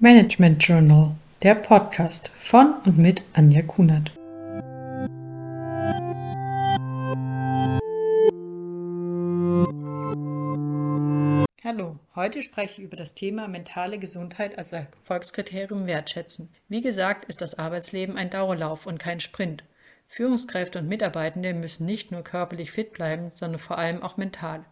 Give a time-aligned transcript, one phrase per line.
[0.00, 4.12] Management Journal, der Podcast von und mit Anja Kunert.
[11.64, 16.48] Hallo, heute spreche ich über das Thema mentale Gesundheit als Erfolgskriterium wertschätzen.
[16.68, 19.64] Wie gesagt, ist das Arbeitsleben ein Dauerlauf und kein Sprint.
[20.06, 24.64] Führungskräfte und Mitarbeitende müssen nicht nur körperlich fit bleiben, sondern vor allem auch mental.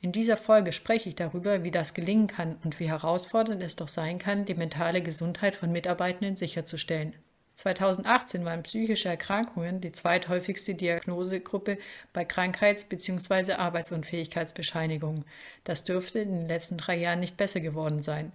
[0.00, 3.88] In dieser Folge spreche ich darüber, wie das gelingen kann und wie herausfordernd es doch
[3.88, 7.14] sein kann, die mentale Gesundheit von Mitarbeitenden sicherzustellen.
[7.56, 11.78] 2018 waren psychische Erkrankungen die zweithäufigste Diagnosegruppe
[12.12, 13.54] bei Krankheits- bzw.
[13.54, 15.24] Arbeitsunfähigkeitsbescheinigungen.
[15.64, 18.30] Das dürfte in den letzten drei Jahren nicht besser geworden sein.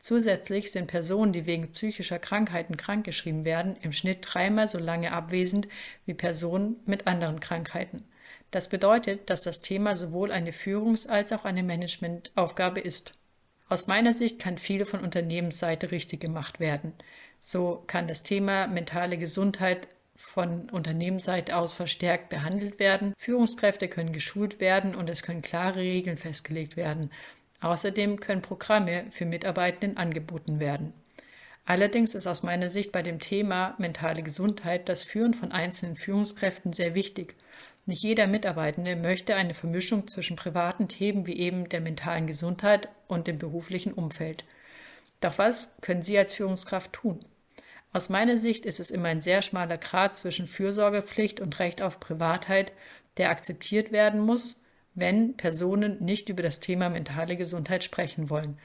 [0.00, 5.68] Zusätzlich sind Personen, die wegen psychischer Krankheiten krankgeschrieben werden, im Schnitt dreimal so lange abwesend
[6.04, 8.02] wie Personen mit anderen Krankheiten.
[8.50, 13.14] Das bedeutet, dass das Thema sowohl eine Führungs- als auch eine Managementaufgabe ist.
[13.68, 16.92] Aus meiner Sicht kann viel von Unternehmensseite richtig gemacht werden.
[17.40, 23.14] So kann das Thema mentale Gesundheit von Unternehmensseite aus verstärkt behandelt werden.
[23.18, 27.10] Führungskräfte können geschult werden und es können klare Regeln festgelegt werden.
[27.60, 30.92] Außerdem können Programme für Mitarbeitenden angeboten werden.
[31.66, 36.74] Allerdings ist aus meiner Sicht bei dem Thema mentale Gesundheit das Führen von einzelnen Führungskräften
[36.74, 37.34] sehr wichtig
[37.86, 43.26] nicht jeder Mitarbeitende möchte eine Vermischung zwischen privaten Themen wie eben der mentalen Gesundheit und
[43.26, 44.44] dem beruflichen Umfeld.
[45.20, 47.24] Doch was können Sie als Führungskraft tun?
[47.92, 52.00] Aus meiner Sicht ist es immer ein sehr schmaler Grat zwischen Fürsorgepflicht und Recht auf
[52.00, 52.72] Privatheit,
[53.18, 58.58] der akzeptiert werden muss, wenn Personen nicht über das Thema mentale Gesundheit sprechen wollen.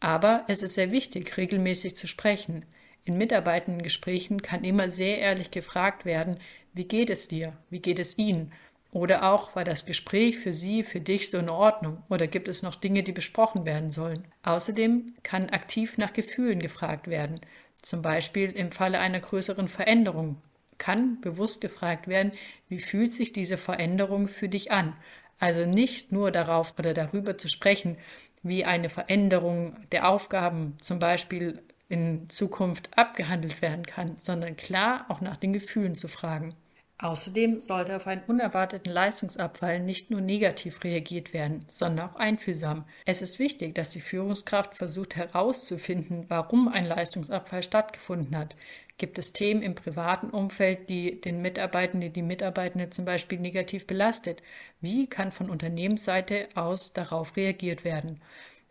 [0.00, 2.64] Aber es ist sehr wichtig, regelmäßig zu sprechen.
[3.06, 6.38] In mitarbeitenden Gesprächen kann immer sehr ehrlich gefragt werden,
[6.74, 7.56] wie geht es dir?
[7.70, 8.52] Wie geht es Ihnen?
[8.90, 12.02] Oder auch, war das Gespräch für Sie, für dich so in Ordnung?
[12.10, 14.26] Oder gibt es noch Dinge, die besprochen werden sollen?
[14.42, 17.40] Außerdem kann aktiv nach Gefühlen gefragt werden.
[17.80, 20.42] Zum Beispiel im Falle einer größeren Veränderung
[20.76, 22.32] kann bewusst gefragt werden,
[22.68, 24.96] wie fühlt sich diese Veränderung für dich an?
[25.38, 27.98] Also nicht nur darauf oder darüber zu sprechen,
[28.42, 35.20] wie eine Veränderung der Aufgaben zum Beispiel in Zukunft abgehandelt werden kann, sondern klar auch
[35.20, 36.54] nach den Gefühlen zu fragen.
[36.98, 42.86] Außerdem sollte auf einen unerwarteten Leistungsabfall nicht nur negativ reagiert werden, sondern auch einfühlsam.
[43.04, 48.56] Es ist wichtig, dass die Führungskraft versucht herauszufinden, warum ein Leistungsabfall stattgefunden hat.
[48.96, 54.42] Gibt es Themen im privaten Umfeld, die den Mitarbeitenden, die Mitarbeitende zum Beispiel negativ belastet?
[54.80, 58.22] Wie kann von Unternehmensseite aus darauf reagiert werden?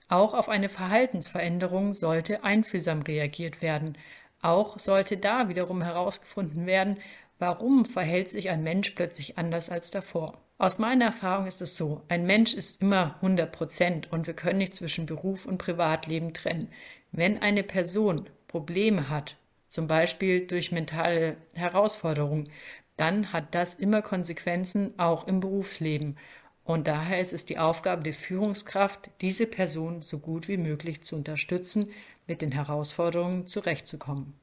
[0.07, 3.97] Auch auf eine Verhaltensveränderung sollte einfühlsam reagiert werden.
[4.41, 6.97] Auch sollte da wiederum herausgefunden werden,
[7.38, 10.41] Warum verhält sich ein Mensch plötzlich anders als davor?
[10.57, 14.59] Aus meiner Erfahrung ist es so, ein Mensch ist immer 100 Prozent und wir können
[14.59, 16.69] nicht zwischen Beruf und Privatleben trennen.
[17.11, 19.35] Wenn eine Person Probleme hat,
[19.67, 22.49] zum Beispiel durch mentale Herausforderungen,
[22.95, 26.17] dann hat das immer Konsequenzen auch im Berufsleben.
[26.65, 31.15] Und daher ist es die Aufgabe der Führungskraft, diese Person so gut wie möglich zu
[31.15, 31.89] unterstützen,
[32.27, 34.33] mit den Herausforderungen zurechtzukommen.